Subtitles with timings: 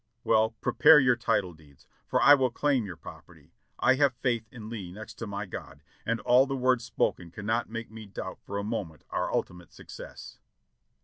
[0.23, 3.51] "Well, prepare your title deeds, for I will claim 3^our promise.
[3.77, 7.69] I have faith in Lee next to my God, and all the words spoken cannot
[7.69, 10.39] make me doubt for a moment our ultimate success."